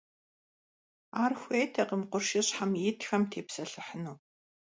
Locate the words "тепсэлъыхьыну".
3.31-4.17